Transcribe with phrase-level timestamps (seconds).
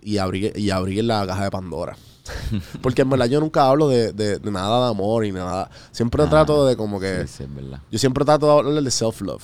[0.00, 1.96] Y abrir, y abrir la caja de Pandora.
[2.82, 5.70] Porque en verdad yo nunca hablo de, de- de nada de amor y nada.
[5.92, 7.26] Siempre Ah, trato de como que.
[7.26, 7.80] Sí, sí, es verdad.
[7.90, 9.42] Yo siempre trato de hablar de self-love.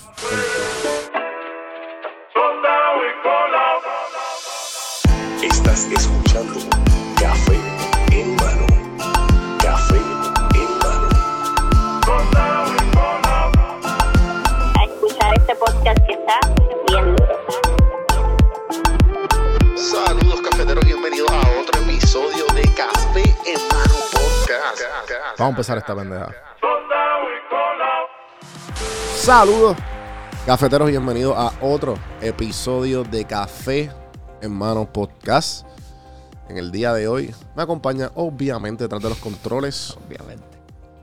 [25.21, 26.33] Vamos a empezar esta pendeja.
[29.17, 29.77] Saludos,
[30.47, 33.91] cafeteros, bienvenidos a otro episodio de Café
[34.41, 35.67] en Mano Podcast.
[36.49, 40.45] En el día de hoy me acompaña, obviamente, detrás de los controles, Obviamente.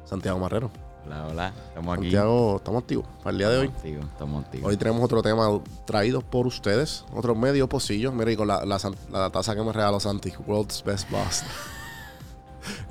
[0.05, 0.72] Santiago Marrero.
[1.05, 1.53] Hola, hola.
[1.70, 2.03] Estamos aquí.
[2.05, 3.66] Santiago, estamos activos para el día de hoy.
[3.67, 4.70] Estamos activos, Estamos activos.
[4.70, 5.47] Hoy tenemos otro tema
[5.86, 8.11] traído por ustedes, otro medio pocillo.
[8.11, 8.80] Mira, y con la, la,
[9.11, 11.44] la taza que me regaló Santi, World's Best Boss.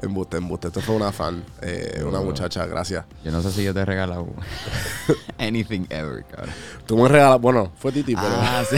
[0.02, 0.68] Embuste, embuste.
[0.68, 3.04] Esto fue una fan, eh, una muchacha, gracias.
[3.24, 4.26] Yo no sé si yo te he regalado
[5.38, 6.54] anything ever, cabrón.
[6.86, 8.28] Tú me regalas, bueno, fue Titi, pero.
[8.28, 8.76] Ah, sí.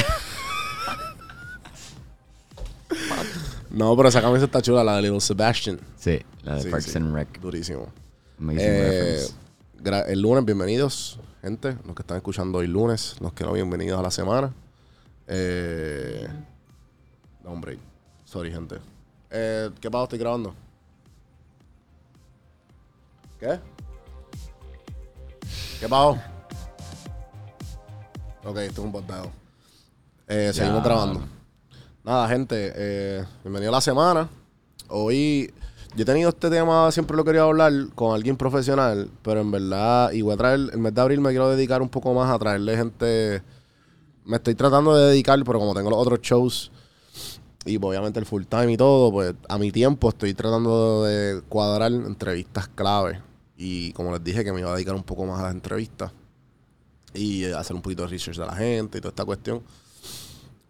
[3.70, 5.78] No, pero esa camisa está chula, la de Little Sebastian.
[5.96, 6.96] Sí, la de Sí, Parks sí.
[6.96, 7.40] and Rec.
[7.40, 7.88] Durísimo.
[8.50, 9.26] Eh,
[10.08, 11.76] el lunes, bienvenidos, gente.
[11.84, 14.52] Los que están escuchando hoy lunes, los que no, bienvenidos a la semana.
[15.26, 16.26] Eh,
[17.44, 17.78] da un break.
[18.24, 18.76] Sorry, gente.
[19.30, 20.04] Eh, ¿Qué pasó?
[20.04, 20.54] Estoy grabando.
[23.38, 23.60] ¿Qué?
[25.78, 26.18] ¿Qué pasó?
[28.44, 29.30] Ok, esto es un botado.
[30.26, 31.20] Eh, seguimos grabando.
[32.02, 34.28] Nada, gente, eh, bienvenido a la semana.
[34.88, 35.52] Hoy
[35.94, 40.10] yo he tenido este tema, siempre lo quería hablar con alguien profesional, pero en verdad,
[40.10, 42.38] y voy a traer, el mes de abril me quiero dedicar un poco más a
[42.38, 43.42] traerle gente.
[44.24, 46.72] Me estoy tratando de dedicar, pero como tengo los otros shows
[47.64, 51.92] y obviamente el full time y todo, pues a mi tiempo estoy tratando de cuadrar
[51.92, 53.27] entrevistas clave.
[53.60, 56.12] Y como les dije, que me iba a dedicar un poco más a las entrevistas
[57.12, 59.62] y hacer un poquito de research de la gente y toda esta cuestión.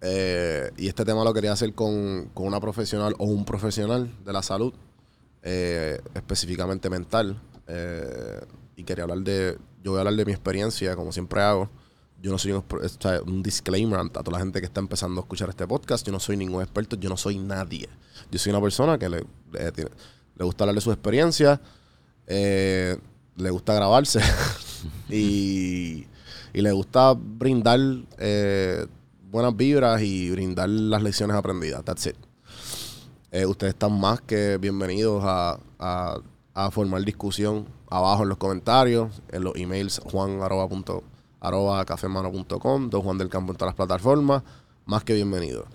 [0.00, 4.32] Eh, y este tema lo quería hacer con, con una profesional o un profesional de
[4.32, 4.72] la salud,
[5.42, 7.38] eh, específicamente mental.
[7.66, 8.40] Eh,
[8.76, 11.68] y quería hablar de, yo voy a hablar de mi experiencia, como siempre hago.
[12.22, 12.64] Yo no soy un,
[13.26, 16.06] un disclaimer a toda la gente que está empezando a escuchar este podcast.
[16.06, 17.88] Yo no soy ningún experto, yo no soy nadie.
[18.30, 19.72] Yo soy una persona que le, le,
[20.36, 21.60] le gusta hablar de su experiencia,
[22.30, 22.98] eh,
[23.36, 24.20] le gusta grabarse
[25.08, 26.06] y,
[26.52, 27.80] le gusta brindar
[28.18, 28.86] eh,
[29.30, 31.82] buenas vibras y brindar las lecciones aprendidas.
[31.84, 32.16] That's it.
[33.30, 35.58] Eh, ustedes están más que bienvenidos a,
[36.72, 41.02] formar discusión abajo en los comentarios, en los emails juan don
[43.02, 44.42] Juan del Campo en todas las plataformas.
[44.84, 45.66] Más que bienvenidos.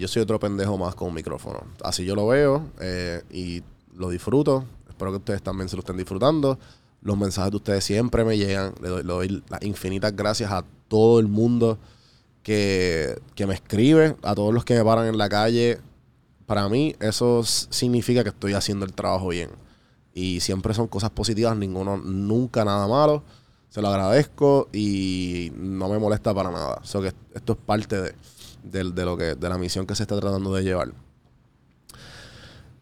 [0.00, 1.60] Yo soy otro pendejo más con un micrófono.
[1.84, 2.70] Así yo lo veo
[3.30, 3.62] y
[3.94, 4.64] lo disfruto.
[4.92, 6.58] Espero que ustedes también se lo estén disfrutando.
[7.02, 8.74] Los mensajes de ustedes siempre me llegan.
[8.80, 11.78] Le doy, las infinitas gracias a todo el mundo
[12.42, 15.80] que, que me escribe, a todos los que me paran en la calle.
[16.46, 19.50] Para mí eso significa que estoy haciendo el trabajo bien.
[20.14, 23.22] Y siempre son cosas positivas, ninguno, nunca nada malo.
[23.70, 26.80] Se lo agradezco y no me molesta para nada.
[26.84, 28.14] So que esto es parte de,
[28.62, 30.92] del- de lo que, de la misión que se está tratando de llevar.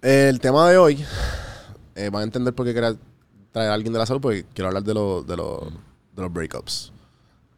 [0.02, 1.04] El tema de hoy,
[1.94, 2.94] eh, van a entender por qué quería
[3.52, 5.64] traer a alguien de la salud, porque quiero hablar de, los de, los
[6.14, 6.92] de los breakups.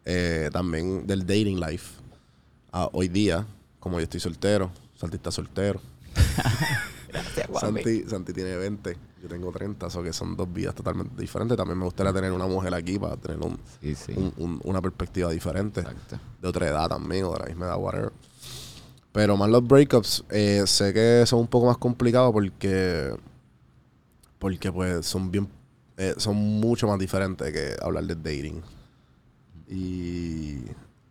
[0.05, 1.99] Eh, también del dating life.
[2.71, 3.45] Ah, hoy día,
[3.79, 5.79] como yo estoy soltero, Santi está soltero.
[7.59, 11.55] Santi, Santi tiene 20, yo tengo 30, eso que son dos vidas totalmente diferentes.
[11.55, 14.13] También me gustaría tener una mujer aquí para tener un, Sí, sí.
[14.15, 15.81] un- un- una perspectiva diferente.
[15.81, 16.19] Exacto.
[16.41, 18.11] De otra edad también, o de la misma edad, whatever.
[19.11, 23.15] Pero más los breakups, eh, sé que son un poco más complicados porque.
[24.43, 25.47] Porque pues son bien.
[25.95, 28.61] eh, son mucho más diferentes que hablar de dating.
[29.69, 30.57] Y.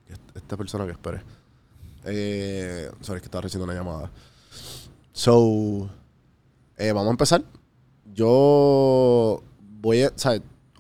[0.09, 1.23] est- Esta persona que espere.
[2.05, 4.11] Eh, sorry, es que estaba recibiendo una llamada.
[5.13, 5.89] So.
[6.77, 7.43] eh, vamos a empezar.
[8.15, 9.43] Yo.
[9.81, 10.13] Voy a.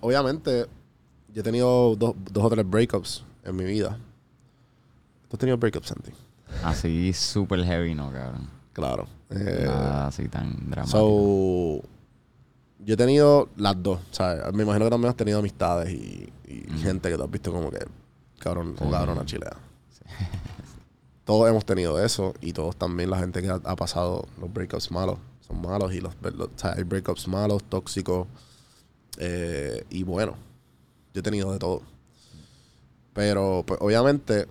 [0.01, 0.67] Obviamente,
[1.33, 3.99] yo he tenido dos, dos o tres breakups en mi vida.
[5.29, 6.13] ¿Tú has tenido breakups, Santi?
[6.63, 8.49] Así super heavy, no, cabrón.
[8.75, 9.07] Claro.
[9.31, 10.99] Eh, Nada así tan dramático.
[11.83, 11.89] so,
[12.85, 14.01] yo he tenido las dos.
[14.11, 14.53] ¿sabes?
[14.55, 17.71] Me imagino que también has tenido amistades y, y gente que tú has visto como
[17.71, 17.79] que
[18.39, 18.91] cabrón o Sí.
[18.91, 19.57] cabrona chilea.
[21.25, 24.91] Todos hemos tenido eso y todos también la gente que ha, ha pasado los breakups
[24.91, 28.27] malos son malos y los, los- o sea, hay breakups malos, tóxicos
[29.19, 30.35] eh, y bueno,
[31.15, 31.83] yo he tenido de todo.
[33.13, 34.47] Pero, pues, obviamente,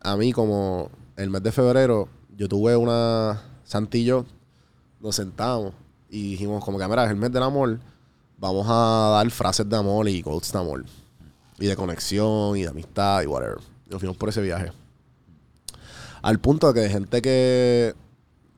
[0.00, 3.42] a mí como el mes de febrero, yo tuve una...
[3.64, 4.24] Santi y yo
[5.00, 5.74] nos sentamos
[6.16, 7.78] y dijimos como que, mira, es el mes del amor,
[8.38, 10.82] vamos a dar frases de amor y quotes de amor.
[11.58, 13.58] Y de conexión y de amistad y whatever.
[13.86, 14.72] Y nos fuimos por ese viaje.
[16.22, 17.94] Al punto de que gente que...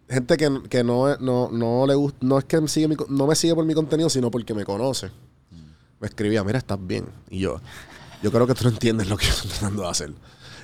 [0.08, 2.18] Gente que, que no, no, no le gusta...
[2.20, 4.64] No es que me sigue mi no me sigue por mi contenido, sino porque me
[4.64, 5.10] conoce.
[5.98, 7.06] Me escribía, mira, estás bien.
[7.28, 7.60] Y yo,
[8.22, 10.12] yo creo que tú no entiendes lo que yo estoy tratando de hacer.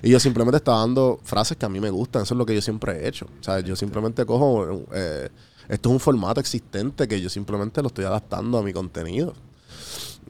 [0.01, 2.23] Y yo simplemente estaba dando frases que a mí me gustan.
[2.23, 3.27] Eso es lo que yo siempre he hecho.
[3.41, 4.85] O sea, yo simplemente cojo...
[4.93, 5.29] eh,
[5.69, 9.35] esto es un formato existente que yo simplemente lo estoy adaptando a mi contenido.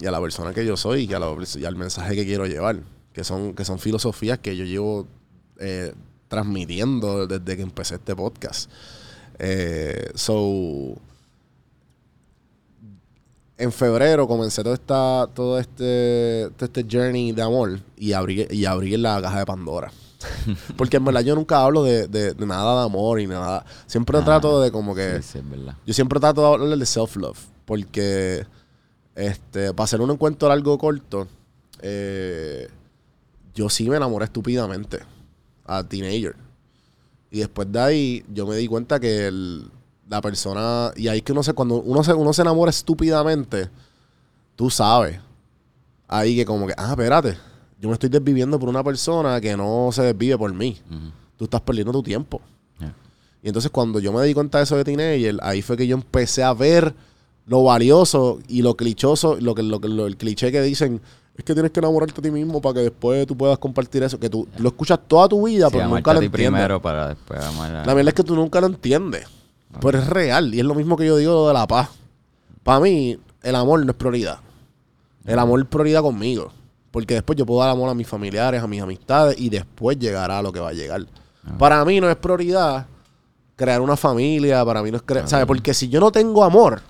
[0.01, 2.81] Y a la persona que yo soy y, al mensaje que quiero llevar.
[3.13, 5.07] Que son, que son filosofías que yo llevo
[5.61, 5.95] eh,
[6.29, 8.71] transmitiendo desde que empecé este podcast.
[9.39, 10.97] Eh, so
[13.57, 18.65] en febrero comencé todo esta, todo este, todo este journey de amor y abrí, y
[18.65, 19.93] abrí la caja de Pandora.
[20.77, 23.65] Porque en verdad yo nunca hablo de, de- de nada de amor y nada.
[23.87, 25.21] Siempre Ah, trato de como que.
[25.23, 25.77] Sí, sí, es verdad.
[25.87, 27.39] Yo siempre trato de hablar de self-love.
[27.65, 28.47] Porque,
[29.15, 31.27] este, para hacer un encuentro largo o corto,
[31.81, 32.69] eh,
[33.55, 35.01] yo sí me enamoré estúpidamente
[35.67, 36.37] a teenager.
[37.31, 39.71] Y después de ahí, yo me di cuenta que el-
[40.09, 40.93] la persona.
[40.97, 41.53] Y ahí es que uno se.
[41.55, 43.69] Cuando uno se, uno se enamora estúpidamente,
[44.57, 45.19] tú sabes.
[46.07, 47.37] Ahí que como que, ah, espérate.
[47.85, 50.79] Yo me estoy desviviendo por una persona que no se desvive por mí.
[51.37, 52.41] Tú estás perdiendo tu tiempo.
[52.79, 52.95] Yeah.
[53.43, 55.95] Y entonces cuando yo me di cuenta de eso de teenager, ahí fue que yo
[55.95, 56.95] empecé a ver
[57.47, 60.99] lo valioso y lo clichoso, lo que, lo, lo- el cliché que dicen,
[61.37, 64.19] es que tienes que enamorarte a ti mismo para que después tú puedas compartir eso,
[64.19, 66.51] que tú lo escuchas toda tu vida, Sí, pero nunca lo ti entiendes.
[66.53, 67.87] primero para después amar.
[67.87, 69.27] La verdad es que tú nunca lo entiendes.
[69.79, 70.55] Pero es real.
[70.55, 71.91] Y es lo mismo que yo digo de la paz.
[72.63, 74.39] Para mí, el amor no es prioridad.
[75.27, 76.51] El amor es prioridad conmigo.
[76.95, 80.41] Porque después yo puedo dar amor a mis familiares, a mis amistades, y después llegará
[80.41, 81.05] lo que va a llegar.
[81.59, 82.87] Para mí no es prioridad
[83.57, 85.29] crear una familia, para mí no es crear...
[85.29, 85.45] ¿Sabes?
[85.47, 86.83] Porque si yo no tengo amor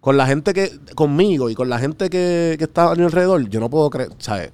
[0.00, 0.78] con la gente que...
[0.94, 4.10] conmigo y con la gente que, que está a mi alrededor, yo no puedo creer...
[4.18, 4.52] ¿Sabes?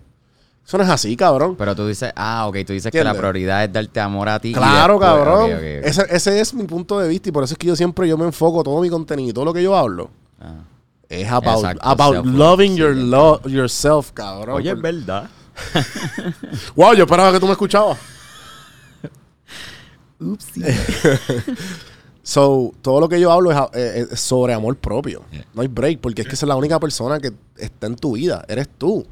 [0.64, 1.56] Eso no es así, cabrón.
[1.56, 4.52] Pero tú dices, ah, ok, tú dices que la prioridad es darte amor a ti.
[4.52, 5.50] Claro, después- cabrón.
[5.82, 8.16] Ese, ese es mi punto de vista y por eso es que yo siempre yo
[8.16, 10.54] me enfoco todo mi contenido y todo lo que yo hablo Ah.
[11.10, 14.56] Es about, Exacto, about loving your lo- yourself, cabrón.
[14.56, 15.28] Oye, es verdad.
[16.74, 17.98] Wow, yo esperaba que tú me escuchabas.
[20.18, 20.62] Upsi.
[22.22, 25.24] So, todo lo que yo hablo es, eh, es sobre amor propio.
[25.32, 25.44] Yeah.
[25.52, 28.12] No hay break, porque es que esa es la única persona que está en tu
[28.12, 28.44] vida.
[28.46, 29.04] Eres tú.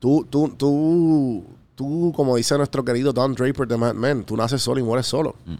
[0.00, 1.44] Tú, tú, tú,
[1.76, 5.06] tú, como dice nuestro querido Don Draper de Mad Men, tú naces solo y mueres
[5.06, 5.36] solo.
[5.46, 5.54] Mm.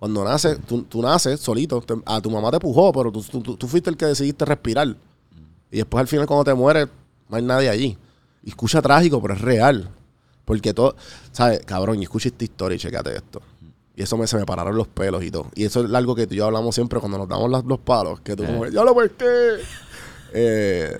[0.00, 1.80] Cuando naces, tú, tú naces solito.
[1.82, 4.88] Te- a tu mamá te pujó, pero tú, tú- tú- fuiste el que decidiste respirar.
[5.70, 6.88] Y después al final cuando te mueres,
[7.28, 7.98] no hay nadie allí.
[8.42, 9.88] Y escucha trágico, pero es real.
[10.46, 10.96] Porque todo,
[11.32, 11.60] ¿sabes?
[11.66, 13.42] Cabrón, y escucha esta historia y checate esto.
[13.94, 15.46] Y eso me, se me pararon los pelos y todo.
[15.54, 17.78] Y eso es algo que tú y yo hablamos siempre cuando nos damos las- los
[17.78, 18.20] palos.
[18.22, 19.56] Que tú como, ya lo pues qué.
[20.32, 20.98] Eh,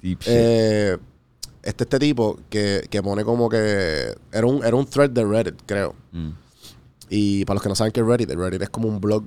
[0.00, 0.28] Deep shit.
[0.32, 0.98] eh,
[1.62, 4.14] este, este tipo que, que pone como que...
[4.32, 5.94] Era un, era un thread de Reddit, creo.
[6.12, 6.30] Mm.
[7.14, 9.24] Y para los que no saben qué es Reddit, Reddit es como un blog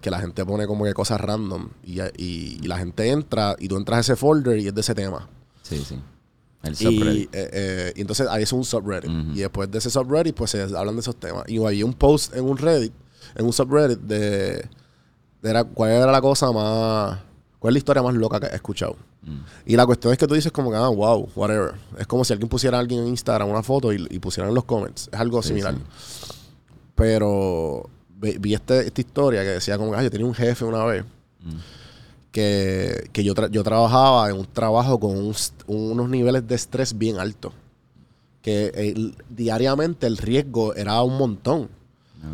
[0.00, 1.68] que la gente pone como que cosas random.
[1.84, 4.80] Y, y- y la gente entra y tú entras a ese folder y es de
[4.80, 5.28] ese tema.
[5.62, 5.98] Sí, sí.
[6.64, 7.34] El Y, subreddit.
[7.34, 9.10] eh, eh, y entonces ahí es un subreddit.
[9.34, 11.44] Y después de ese subreddit, pues se hablan de esos temas.
[11.46, 12.92] Y había un post en un Reddit,
[13.36, 14.68] en un subreddit, de,
[15.42, 17.18] de era- cuál era la cosa más.
[17.60, 18.96] ¿Cuál es la historia más loca que he escuchado?
[19.22, 19.38] Mm.
[19.66, 21.74] Y la cuestión es que tú dices como que, ah, wow, whatever.
[21.98, 24.54] Es como si alguien pusiera a alguien en Instagram una foto y, y pusiera en
[24.54, 25.08] los comments.
[25.12, 25.74] Es algo Sí, similar.
[25.74, 26.34] sí.
[26.98, 27.88] Pero
[28.20, 31.04] vi, este- esta historia que decía como que, ah, yo tenía un jefe una vez
[31.40, 31.54] Mm.
[32.32, 35.34] que, que yo, tra- yo trabajaba en un trabajo con un
[35.66, 37.52] unos niveles de estrés bien altos.
[38.42, 41.68] Que el- diariamente el riesgo era un montón.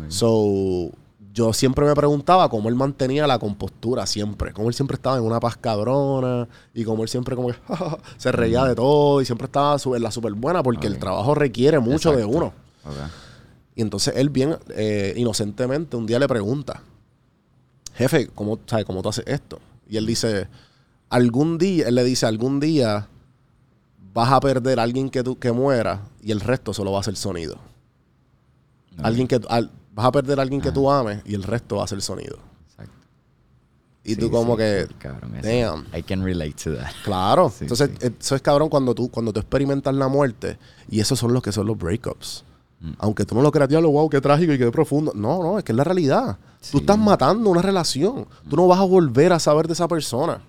[0.07, 0.89] So,
[1.33, 4.51] yo siempre me preguntaba cómo él mantenía la compostura siempre.
[4.53, 6.47] Cómo él siempre estaba en una paz cabrona.
[6.73, 7.55] Y cómo él siempre como que
[8.17, 9.21] se reía de todo.
[9.21, 12.47] Y siempre estaba en la súper buena porque el trabajo requiere mucho de uno.
[12.85, 12.93] Ok.
[13.75, 16.81] Y entonces él bien eh, inocentemente un día le pregunta,
[17.93, 19.59] jefe, ¿cómo, sabe, ¿cómo tú haces esto?
[19.89, 20.47] Y él dice,
[21.09, 23.07] algún día, él le dice, algún día
[24.13, 27.03] vas a perder a alguien que, tú, que muera y el resto solo va a
[27.03, 27.55] ser sonido.
[28.93, 28.99] Ok.
[29.03, 31.83] Alguien que, al- vas a perder a alguien que tú ames y el resto va
[31.83, 32.37] a ser sonido.
[32.69, 32.93] Exacto.
[34.05, 35.85] Y Sí, tú como sí, que, cabrón, damn.
[35.93, 36.91] I can relate to that.
[37.03, 37.49] claro.
[37.49, 40.57] Sí, entonces, eso es cabrón cuando tú, cuando tú experimentas la muerte
[40.89, 42.45] y esos son los que son los breakups.
[42.85, 42.93] Mm.
[42.99, 45.11] Aunque tú no lo creas, diablo, wow, qué trágico y qué profundo.
[45.15, 46.37] No, no, es que es la realidad.
[46.61, 46.71] Sí.
[46.71, 48.27] Tú estás matando una relación.
[48.47, 50.41] Tú no vas a volver a saber de esa persona.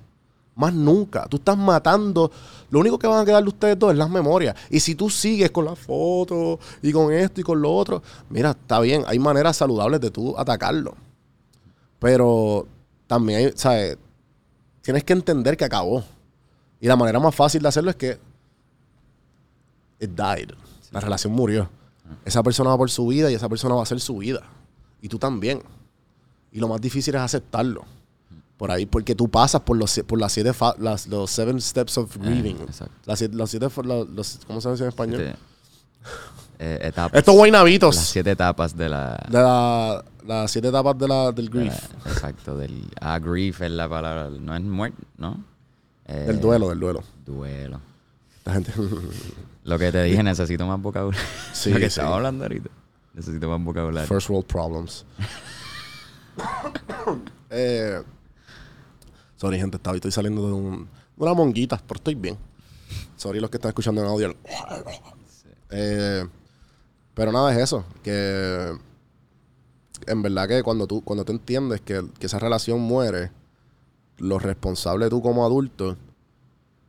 [0.55, 1.27] Más nunca.
[1.27, 2.31] Tú estás matando.
[2.71, 4.55] Lo único que van a quedar de ustedes dos es las memorias.
[4.71, 8.51] Y si tú sigues con las fotos y con esto y con lo otro, mira,
[8.51, 9.03] está bien.
[9.07, 10.95] Hay maneras saludables de tú atacarlo.
[11.99, 12.67] Pero
[13.07, 13.99] también hay, ¿sabes?
[14.83, 16.05] Tienes que entender que acabó.
[16.81, 18.19] Y la manera más fácil de hacerlo es que
[20.01, 20.51] it died.
[20.91, 21.69] La relación murió.
[22.25, 24.43] Esa persona va por su vida y esa persona va a hacer su vida.
[25.03, 25.63] Y tú también.
[26.53, 27.85] Y lo más difícil es aceptarlo.
[28.57, 31.99] Por ahí, porque tú pasas por los, por las siete fa- las, los seven steps
[31.99, 32.57] of grieving.
[32.63, 32.95] exacto.
[33.05, 35.21] Las siete, los siete, los, los- ¿cómo se dice en español?
[35.21, 35.37] Este,
[36.59, 37.19] eh, etapas.
[37.19, 37.95] Estos guaynabitos.
[37.97, 39.27] Las siete etapas de la.
[39.29, 41.85] De la- las siete etapas de la, del de la- grief.
[42.07, 42.83] exacto, del.
[43.01, 44.31] Ah, grief es la palabra.
[44.31, 45.45] No es muerte, ¿no?
[46.07, 47.03] Eh, del duelo, del duelo.
[47.27, 47.81] Duelo.
[48.47, 48.73] La gente.
[49.65, 51.27] Lo que te dije, necesito más vocabulario.
[51.53, 51.99] Sí, Lo que sí.
[52.01, 52.71] estaba hablando ahorita.
[53.13, 54.09] Necesito más vocabulario.
[54.09, 55.05] First world problems.
[57.51, 58.03] eh,
[59.37, 62.37] sorry, gente, estaba, estoy saliendo de, un- una monguita, pero estoy bien.
[63.17, 64.35] Sorry los que están escuchando en audio.
[65.71, 66.27] Eh,
[67.15, 67.85] pero nada, es eso.
[68.03, 68.73] Que
[70.07, 73.33] en verdad que cuando tú, cuando tú entiendes que, que esa relación muere,
[74.19, 75.97] lo responsable tú como adulto,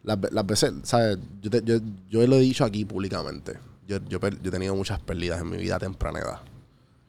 [0.03, 1.17] las, las veces, ¿sabes?
[1.41, 1.77] Yo, te- yo,
[2.09, 3.57] yo lo he dicho aquí públicamente.
[3.87, 6.39] Yo, yo, yo he tenido muchas pérdidas en mi vida temprana edad.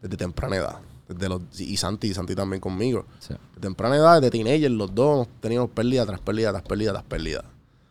[0.00, 0.76] Desde temprana edad.
[1.09, 3.07] Desde los, y Santi, y Santi también conmigo.
[3.18, 3.35] Sí.
[3.54, 7.45] De temprana edad, de teenager, los dos tenido pérdida tras pérdida, tras pérdida, tras pérdida.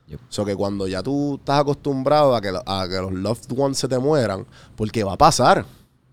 [0.07, 0.19] Yep.
[0.29, 3.87] So que cuando ya tú estás acostumbrado a que, a que los loved ones se
[3.87, 5.65] te mueran, porque va a pasar.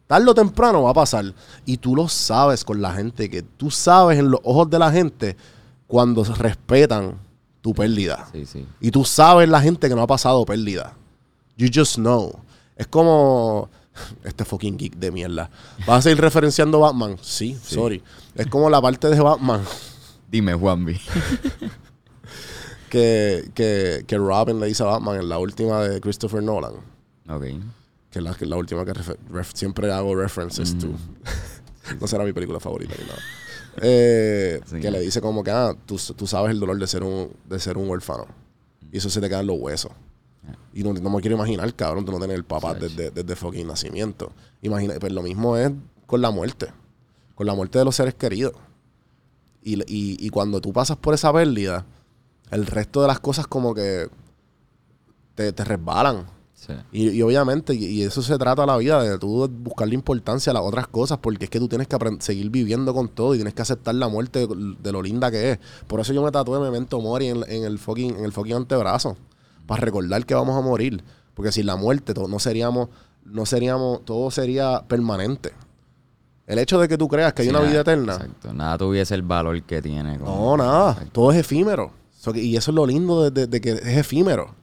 [0.06, 1.32] Tarde o temprano va a pasar.
[1.64, 4.90] Y tú lo sabes con la gente, que tú sabes en los ojos de la
[4.90, 5.36] gente
[5.86, 7.18] cuando respetan
[7.64, 8.28] tu pérdida.
[8.30, 8.66] Sí, sí.
[8.78, 10.92] Y tú sabes la gente que no ha pasado pérdida.
[11.56, 12.38] You just know.
[12.76, 13.70] Es como.
[14.22, 15.48] Este fucking geek de mierda.
[15.86, 17.16] ¿Vas a seguir referenciando Batman?
[17.22, 18.02] Sí, sorry.
[18.34, 19.62] Es como la parte de Batman
[20.30, 21.00] Dime, Juanvi.
[22.90, 26.74] que, que, que Robin le dice a Batman en la última de Christopher Nolan.
[27.28, 27.42] ok.
[28.10, 30.88] Que es la, que es la última que ref- siempre hago references to.
[32.00, 33.18] no será mi película favorita ni nada.
[33.82, 34.80] Eh, Sí.
[34.80, 37.58] Que le dice como que, ah, tú, tú sabes el dolor de ser un, de
[37.58, 38.26] ser un huérfano.
[38.92, 39.92] Y eso se te queda en los huesos.
[40.72, 43.66] Y no, no me quiero imaginar, cabrón, tú no tener el papá desde, desde fucking
[43.66, 44.32] nacimiento.
[44.62, 45.70] Imagina, pues lo mismo es
[46.06, 46.68] con la muerte.
[47.34, 48.52] Con la muerte de los seres queridos.
[49.62, 51.86] Y, y, y cuando tú pasas por esa pérdida,
[52.50, 54.08] el resto de las cosas como que
[55.34, 56.26] te, te resbalan.
[56.66, 56.72] Sí.
[56.92, 60.54] Y, y obviamente, y, y eso se trata la vida, de tú buscarle importancia a
[60.54, 63.54] las otras cosas, porque es que tú tienes que seguir viviendo con todo y tienes
[63.54, 65.58] que aceptar la muerte de, de lo linda que es.
[65.86, 69.16] Por eso yo me tatué Memento Mori en, en el fucking, en el fucking antebrazo,
[69.66, 71.02] para recordar que vamos a morir.
[71.34, 72.88] Porque sin la muerte to- no seríamos,
[73.24, 75.52] no seríamos, todo sería permanente.
[76.46, 78.52] El hecho de que tú creas que hay Sí, una nada, vida eterna, Exacto.
[78.52, 80.18] Nada tuviese el valor que tiene.
[80.18, 80.96] como- no, nada.
[81.10, 81.90] Todo es efímero.
[82.20, 84.54] So y eso es lo lindo de, de- de que es efímero.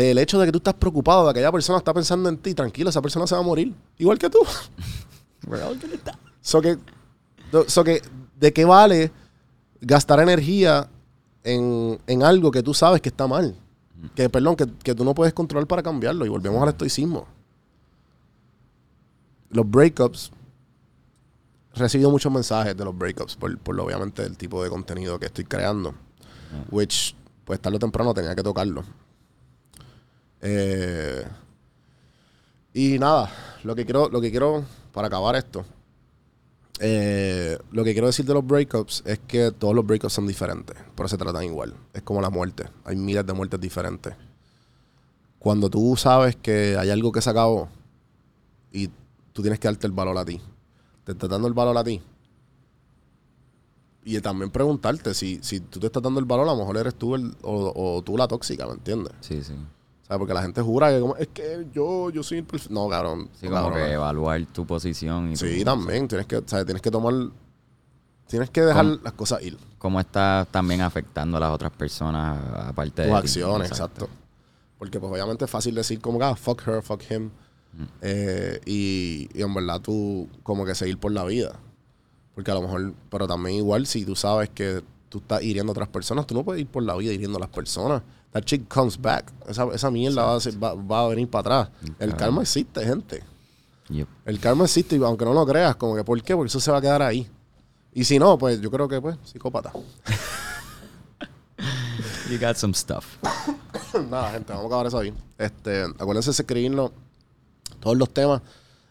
[0.00, 2.54] Del hecho de que tú estás preocupado de que aquella persona está pensando en ti,
[2.54, 3.74] tranquilo, esa persona se va a morir.
[3.98, 4.38] Igual que tú.
[6.40, 6.78] so que,
[7.52, 8.00] do- so que,
[8.38, 9.10] ¿de qué vale
[9.80, 10.88] gastar energía
[11.44, 13.54] en, en algo que tú sabes que está mal?
[14.14, 16.24] Que, perdón, que, que tú no puedes controlar para cambiarlo.
[16.24, 17.26] Y volvemos al estoicismo.
[19.50, 20.30] Los breakups
[21.74, 25.26] he recibido muchos mensajes de los breakups por, por obviamente el tipo de contenido que
[25.26, 25.94] estoy creando.
[26.70, 27.14] Which,
[27.44, 28.84] pues tarde o temprano tenía que tocarlo.
[30.42, 31.24] Eh,
[32.72, 33.30] y nada,
[33.64, 35.64] lo que quiero, lo que quiero, para acabar esto,
[36.78, 40.76] eh, lo que quiero decir de los breakups es que todos los breakups son diferentes,
[40.94, 41.74] pero se tratan igual.
[41.92, 42.64] Es como la muerte.
[42.84, 44.14] Hay miles de muertes diferentes.
[45.38, 47.68] Cuando tú sabes que hay algo que se acabó
[48.72, 48.88] y
[49.32, 50.40] tú tienes que darte el valor a ti,
[51.04, 52.00] te estás dando el valor a ti.
[54.04, 56.94] Y también preguntarte si, si tú te estás dando el valor, a lo mejor eres
[56.94, 59.12] tú el, o, o tú la tóxica, ¿me entiendes?
[59.20, 59.54] Sí, sí.
[60.18, 62.70] Porque la gente jura que como, es que yo, yo soy el perfe-".
[62.70, 63.28] No, cabrón.
[63.40, 63.86] Sí, no, como cabrón.
[63.88, 66.08] que evaluar tu posición y Sí, tu- también.
[66.08, 66.64] Tienes que, ¿sabes?
[66.66, 67.14] Tienes que tomar.
[68.26, 68.98] Tienes que dejar ¿Cómo?
[69.02, 69.58] las cosas ir.
[69.78, 72.38] cómo estás también afectando a las otras personas
[72.68, 73.26] aparte de Tus ti.
[73.26, 74.08] acciones, exacto.
[74.78, 77.30] Porque, pues, obviamente es fácil decir, como que, ah, fuck her, fuck him.
[78.02, 81.52] Eh, y, y en verdad tú, como que seguir por la vida.
[82.34, 85.74] Porque a lo mejor, pero también igual, si tú sabes que tú estás hiriendo a
[85.74, 88.00] otras personas, tú no puedes ir por la vida hiriendo a las personas.
[88.32, 89.30] That chick comes back.
[89.46, 91.76] Esa, esa mierda va a, ser- va- va a venir para atrás.
[91.98, 93.22] El karma existe, gente.
[93.90, 94.08] Yep.
[94.24, 96.34] El karma existe y aunque no lo creas, como que ¿por qué?
[96.34, 97.28] Porque eso se va a quedar ahí.
[97.92, 99.72] Y si no, pues yo creo que pues, psicópata.
[102.30, 103.04] You got some stuff.
[104.10, 105.12] Nada, gente, vamos a acabar eso ahí.
[105.36, 106.92] Este, acuérdense de escribirnos
[107.80, 108.40] todos los temas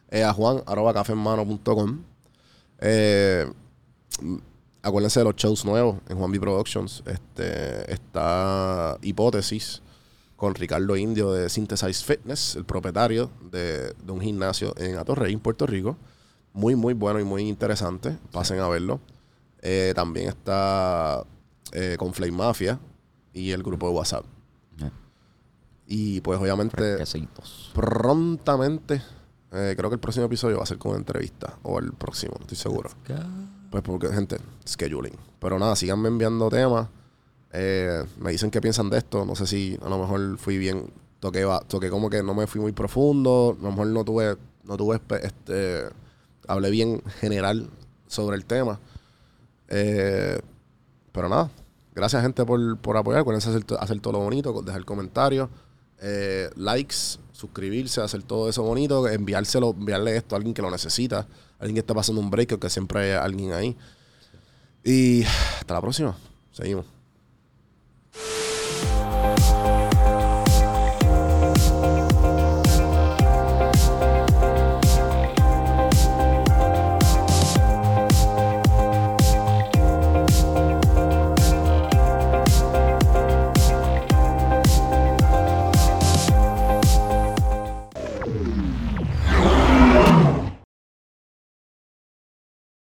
[0.09, 1.99] eh, a juan arroba cafehermano.com.
[2.79, 3.49] Eh,
[4.81, 7.03] acuérdense de los shows nuevos en Juan B Productions.
[7.05, 9.81] Este, está Hipótesis
[10.36, 15.39] con Ricardo Indio de Synthesize Fitness, el propietario de, de un gimnasio en Atorrey, en
[15.39, 15.98] Puerto Rico.
[16.53, 18.17] Muy, muy bueno y muy interesante.
[18.31, 19.00] Pasen a verlo.
[19.62, 21.24] Eh, también está
[21.74, 22.79] eh, con Flame Mafia
[23.33, 24.25] y el grupo de WhatsApp.
[25.91, 27.03] Y pues obviamente
[27.74, 29.01] prontamente,
[29.51, 31.57] eh, creo que el próximo episodio va a ser con una entrevista.
[31.63, 32.91] O el próximo, no estoy seguro.
[33.69, 35.13] Pues porque, gente, scheduling.
[35.39, 36.88] Pero nada, síganme enviando temas.
[37.51, 39.25] Eh, me dicen qué piensan de esto.
[39.25, 40.91] No sé si a lo mejor fui bien.
[41.19, 43.55] Toqué, toqué como que no me fui muy profundo.
[43.59, 44.38] A lo mejor no tuve.
[44.63, 45.83] No tuve este.
[46.47, 47.69] Hablé bien general
[48.07, 48.79] sobre el tema.
[49.67, 50.39] Eh,
[51.11, 51.49] pero nada.
[51.93, 53.21] Gracias, gente, por, por apoyar.
[53.21, 55.49] Acuérdense hacer, hacer todo lo bonito, dejar comentarios,
[56.01, 61.27] eh, likes, suscribirse, hacer todo eso bonito, enviárselo, enviarle esto a alguien que lo necesita,
[61.59, 63.77] alguien que está pasando un break o que siempre hay alguien ahí.
[64.83, 65.23] Y
[65.59, 66.17] hasta la próxima.
[66.51, 66.98] Seguimos.